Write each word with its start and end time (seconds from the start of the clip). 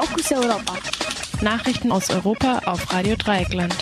Fokus 0.00 0.32
Europa. 0.32 0.78
Nachrichten 1.42 1.92
aus 1.92 2.08
Europa 2.08 2.62
auf 2.64 2.90
Radio 2.90 3.16
Dreieckland. 3.16 3.76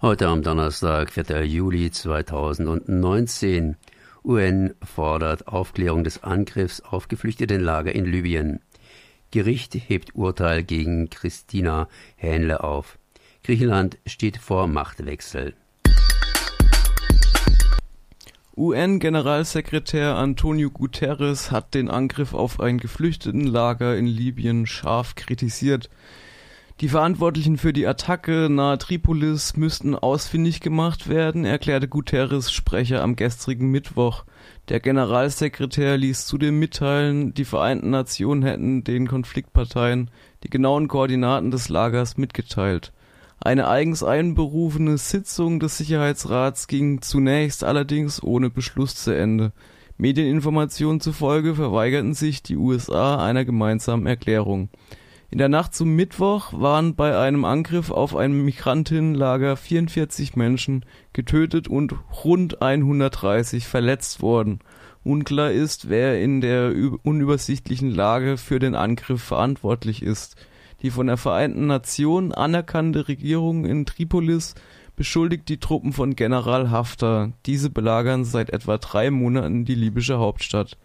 Heute 0.00 0.28
am 0.28 0.42
Donnerstag, 0.42 1.12
4. 1.12 1.44
Juli 1.44 1.90
2019. 1.90 3.76
UN 4.24 4.74
fordert 4.82 5.46
Aufklärung 5.46 6.04
des 6.04 6.24
Angriffs 6.24 6.80
auf 6.80 7.08
Geflüchtetenlager 7.08 7.94
in 7.94 8.06
Libyen. 8.06 8.60
Gericht 9.30 9.74
hebt 9.74 10.14
Urteil 10.14 10.62
gegen 10.62 11.10
Christina 11.10 11.86
Hähnle 12.16 12.64
auf. 12.64 12.98
Griechenland 13.42 13.98
steht 14.06 14.38
vor 14.38 14.68
Machtwechsel. 14.68 15.54
UN-Generalsekretär 18.56 20.14
Antonio 20.14 20.70
Guterres 20.70 21.50
hat 21.50 21.74
den 21.74 21.90
Angriff 21.90 22.34
auf 22.34 22.60
ein 22.60 22.78
Geflüchtetenlager 22.78 23.96
in 23.96 24.06
Libyen 24.06 24.66
scharf 24.66 25.16
kritisiert. 25.16 25.90
Die 26.80 26.88
Verantwortlichen 26.88 27.56
für 27.56 27.72
die 27.72 27.86
Attacke 27.86 28.48
nahe 28.48 28.78
Tripolis 28.78 29.56
müssten 29.56 29.96
ausfindig 29.96 30.60
gemacht 30.60 31.08
werden, 31.08 31.44
erklärte 31.44 31.88
Guterres 31.88 32.52
Sprecher 32.52 33.02
am 33.02 33.16
gestrigen 33.16 33.72
Mittwoch. 33.72 34.24
Der 34.68 34.78
Generalsekretär 34.78 35.96
ließ 35.96 36.26
zudem 36.26 36.60
mitteilen, 36.60 37.34
die 37.34 37.44
Vereinten 37.44 37.90
Nationen 37.90 38.44
hätten 38.44 38.84
den 38.84 39.08
Konfliktparteien 39.08 40.10
die 40.44 40.50
genauen 40.50 40.86
Koordinaten 40.86 41.50
des 41.50 41.68
Lagers 41.68 42.16
mitgeteilt. 42.16 42.92
Eine 43.40 43.68
eigens 43.68 44.02
einberufene 44.02 44.96
Sitzung 44.96 45.60
des 45.60 45.78
Sicherheitsrats 45.78 46.66
ging 46.66 47.02
zunächst 47.02 47.64
allerdings 47.64 48.22
ohne 48.22 48.50
Beschluss 48.50 48.94
zu 48.94 49.10
Ende. 49.10 49.52
Medieninformationen 49.96 51.00
zufolge 51.00 51.54
verweigerten 51.54 52.14
sich 52.14 52.42
die 52.42 52.56
USA 52.56 53.24
einer 53.24 53.44
gemeinsamen 53.44 54.06
Erklärung. 54.06 54.68
In 55.30 55.38
der 55.38 55.48
Nacht 55.48 55.74
zum 55.74 55.96
Mittwoch 55.96 56.52
waren 56.52 56.94
bei 56.94 57.18
einem 57.18 57.44
Angriff 57.44 57.90
auf 57.90 58.14
ein 58.14 58.44
Migrantinnenlager 58.44 59.56
44 59.56 60.36
Menschen 60.36 60.84
getötet 61.12 61.66
und 61.66 61.94
rund 62.24 62.62
130 62.62 63.66
verletzt 63.66 64.22
worden. 64.22 64.60
Unklar 65.02 65.50
ist, 65.50 65.88
wer 65.88 66.22
in 66.22 66.40
der 66.40 66.72
unübersichtlichen 67.02 67.90
Lage 67.90 68.36
für 68.36 68.58
den 68.58 68.74
Angriff 68.74 69.22
verantwortlich 69.22 70.02
ist. 70.02 70.36
Die 70.84 70.90
von 70.90 71.06
der 71.06 71.16
Vereinten 71.16 71.66
Nationen 71.66 72.32
anerkannte 72.32 73.08
Regierung 73.08 73.64
in 73.64 73.86
Tripolis 73.86 74.54
beschuldigt 74.96 75.48
die 75.48 75.56
Truppen 75.56 75.94
von 75.94 76.14
General 76.14 76.70
Haftar. 76.70 77.32
Diese 77.46 77.70
belagern 77.70 78.26
seit 78.26 78.50
etwa 78.50 78.76
drei 78.76 79.10
Monaten 79.10 79.64
die 79.64 79.76
libysche 79.76 80.18
Hauptstadt. 80.18 80.76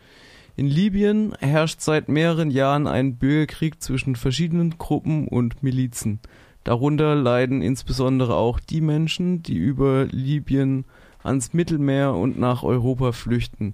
In 0.55 0.67
Libyen 0.67 1.33
herrscht 1.41 1.81
seit 1.81 2.07
mehreren 2.07 2.49
Jahren 2.49 2.87
ein 2.87 3.17
Bürgerkrieg 3.17 3.83
zwischen 3.83 4.15
verschiedenen 4.15 4.77
Gruppen 4.77 5.27
und 5.27 5.63
Milizen. 5.63 6.21
Darunter 6.63 7.15
leiden 7.15 7.61
insbesondere 7.61 8.35
auch 8.35 8.61
die 8.61 8.79
Menschen, 8.79 9.43
die 9.43 9.57
über 9.57 10.05
Libyen 10.05 10.85
ans 11.23 11.51
Mittelmeer 11.51 12.13
und 12.13 12.39
nach 12.39 12.63
Europa 12.63 13.11
flüchten. 13.11 13.73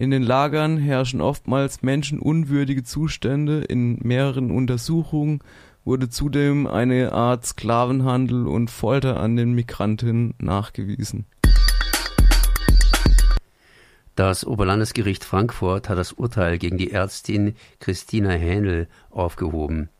In 0.00 0.10
den 0.10 0.22
Lagern 0.22 0.78
herrschen 0.78 1.20
oftmals 1.20 1.82
menschenunwürdige 1.82 2.84
Zustände, 2.84 3.60
in 3.64 3.98
mehreren 4.02 4.50
Untersuchungen 4.50 5.40
wurde 5.84 6.08
zudem 6.08 6.66
eine 6.66 7.12
Art 7.12 7.44
Sklavenhandel 7.44 8.46
und 8.46 8.70
Folter 8.70 9.20
an 9.20 9.36
den 9.36 9.52
Migrantinnen 9.52 10.32
nachgewiesen. 10.38 11.26
Das 14.14 14.46
Oberlandesgericht 14.46 15.22
Frankfurt 15.22 15.90
hat 15.90 15.98
das 15.98 16.12
Urteil 16.12 16.56
gegen 16.56 16.78
die 16.78 16.92
Ärztin 16.92 17.54
Christina 17.78 18.30
Hähnel 18.30 18.88
aufgehoben. 19.10 19.90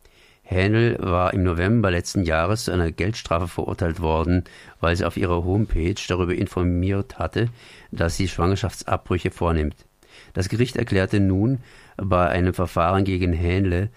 Hähnel 0.41 0.97
war 0.99 1.35
im 1.35 1.43
November 1.43 1.91
letzten 1.91 2.25
Jahres 2.25 2.65
zu 2.65 2.73
einer 2.73 2.91
Geldstrafe 2.91 3.49
verurteilt 3.49 4.01
worden, 4.01 4.45
weil 4.81 4.97
sie 4.97 5.05
auf 5.05 5.19
ihrer 5.19 5.45
Homepage 5.45 5.95
darüber 6.09 6.35
informiert 6.35 7.19
hatte, 7.19 7.51
dass 7.93 8.17
sie 8.17 8.29
Schwangerschaftsabbrüche 8.29 9.31
vornimmt. 9.31 9.77
Das 10.33 10.49
Gericht 10.49 10.77
erklärte 10.77 11.21
nun, 11.21 11.59
bei 11.97 12.29
einem 12.29 12.55
Verfahren 12.55 13.05
gegen 13.05 13.33
Hähnle 13.33 13.91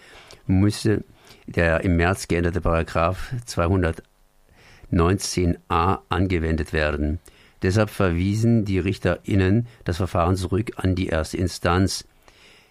müsse 0.46 1.04
der 1.48 1.84
im 1.84 1.98
März 1.98 2.28
geänderte 2.28 2.62
Paragraph 2.62 3.34
219a 3.48 6.00
angewendet 6.10 6.74
werden. 6.74 7.20
Deshalb 7.62 7.90
verwiesen 7.90 8.66
die 8.66 8.80
RichterInnen 8.80 9.68
das 9.86 9.98
Verfahren 9.98 10.36
zurück 10.36 10.72
an 10.76 10.96
die 10.96 11.08
erste 11.08 11.38
Instanz. 11.38 12.06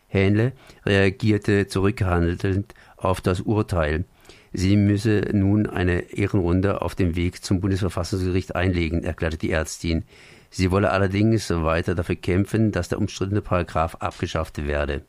Hähnle 0.08 0.52
reagierte 0.84 1.66
zurückhandelnd 1.66 2.74
auf 2.96 3.22
das 3.22 3.40
Urteil. 3.40 4.04
Sie 4.52 4.76
müsse 4.76 5.30
nun 5.32 5.66
eine 5.66 6.12
Ehrenrunde 6.12 6.82
auf 6.82 6.94
dem 6.94 7.16
Weg 7.16 7.42
zum 7.42 7.60
Bundesverfassungsgericht 7.60 8.54
einlegen, 8.54 9.02
erklärte 9.02 9.38
die 9.38 9.50
Ärztin. 9.50 10.04
Sie 10.54 10.70
wolle 10.70 10.90
allerdings 10.90 11.48
weiter 11.48 11.94
dafür 11.94 12.16
kämpfen, 12.16 12.72
dass 12.72 12.90
der 12.90 12.98
umstrittene 12.98 13.40
Paragraph 13.40 13.96
abgeschafft 13.96 14.66
werde. 14.66 15.02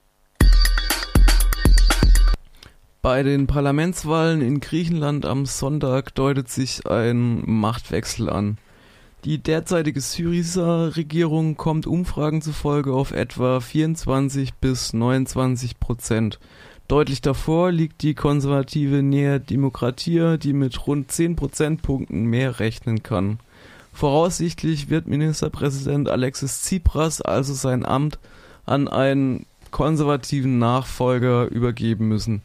Bei 3.02 3.22
den 3.24 3.46
Parlamentswahlen 3.48 4.40
in 4.40 4.62
Griechenland 4.62 5.26
am 5.26 5.46
Sonntag 5.46 6.16
deutet 6.16 6.48
sich 6.48 6.88
ein 6.88 7.44
Machtwechsel 7.46 8.30
an. 8.30 8.58
Die 9.26 9.44
derzeitige 9.44 10.00
Syriza-Regierung 10.00 11.58
kommt 11.58 11.88
Umfragen 11.88 12.42
zufolge 12.42 12.94
auf 12.94 13.12
etwa 13.12 13.60
24 13.60 14.54
bis 14.54 14.94
29 14.94 15.82
Prozent. 15.82 16.40
Deutlich 16.88 17.20
davor 17.20 17.74
liegt 17.74 18.02
die 18.02 18.14
konservative 18.14 19.04
Nea 19.04 19.40
Demokratia, 19.40 20.38
die 20.38 20.54
mit 20.54 20.88
rund 20.88 21.12
10 21.12 21.36
Prozentpunkten 21.36 22.24
mehr 22.26 22.62
rechnen 22.62 23.04
kann. 23.04 23.40
Voraussichtlich 23.94 24.90
wird 24.90 25.08
Ministerpräsident 25.08 26.10
Alexis 26.10 26.64
Tsipras 26.64 27.22
also 27.22 27.54
sein 27.54 27.86
Amt 27.86 28.20
an 28.66 28.88
einen 28.88 29.46
konservativen 29.72 30.58
Nachfolger 30.58 31.46
übergeben 31.46 32.08
müssen. 32.08 32.42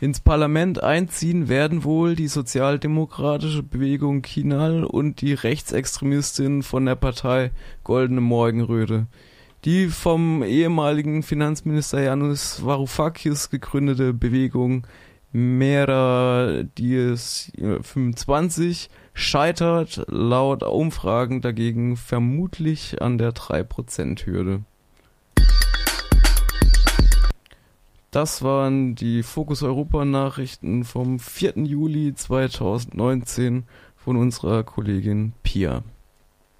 Ins 0.00 0.20
Parlament 0.20 0.82
einziehen 0.82 1.48
werden 1.48 1.84
wohl 1.84 2.16
die 2.16 2.28
sozialdemokratische 2.28 3.62
Bewegung 3.62 4.22
Kinal 4.22 4.84
und 4.84 5.20
die 5.20 5.34
Rechtsextremistin 5.34 6.62
von 6.62 6.86
der 6.86 6.96
Partei 6.96 7.50
Goldene 7.84 8.22
Morgenröte. 8.22 9.06
Die 9.66 9.88
vom 9.88 10.42
ehemaligen 10.42 11.22
Finanzminister 11.22 12.02
Janusz 12.02 12.62
Varoufakis 12.64 13.50
gegründete 13.50 14.14
Bewegung 14.14 14.86
Mera 15.32 16.64
Dies 16.76 17.52
25 17.56 18.90
scheitert 19.14 20.04
laut 20.08 20.64
Umfragen 20.64 21.40
dagegen 21.40 21.96
vermutlich 21.96 23.00
an 23.00 23.16
der 23.16 23.32
3%-Hürde. 23.32 24.64
Das 28.10 28.42
waren 28.42 28.96
die 28.96 29.22
Fokus 29.22 29.62
Europa 29.62 30.04
Nachrichten 30.04 30.82
vom 30.82 31.20
4. 31.20 31.58
Juli 31.58 32.12
2019 32.12 33.64
von 33.94 34.16
unserer 34.16 34.64
Kollegin 34.64 35.32
Pia. 35.44 35.84